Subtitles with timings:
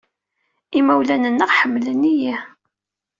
[0.79, 2.35] Imawlan-nneɣ ḥemmlen-iyi.